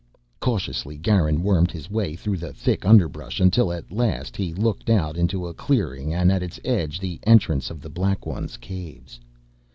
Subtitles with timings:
[0.39, 5.15] Cautiously Garin wormed his way through the thick underbrush until, at last, he looked out
[5.15, 9.19] into a clearing and at its edge the entrance of the Black Ones' Caves.